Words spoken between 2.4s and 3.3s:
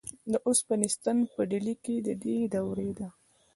دورې ده.